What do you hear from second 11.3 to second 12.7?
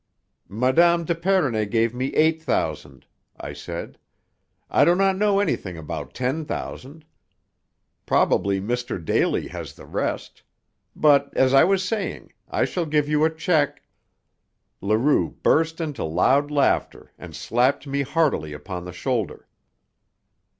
as I was saying, I